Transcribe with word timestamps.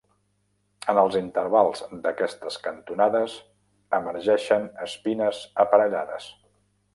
En 0.93 0.99
els 1.01 1.17
intervals 1.19 1.83
d'aquestes 2.05 2.57
cantonades 2.69 3.35
emergeixen 3.99 4.67
espines 4.87 5.43
aparellades. 5.67 6.33